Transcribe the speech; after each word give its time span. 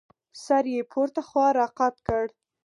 سر 0.45 0.63
يې 0.73 0.81
پورته 0.91 1.21
خوا 1.27 1.47
راقات 1.59 1.95
کړ. 2.07 2.25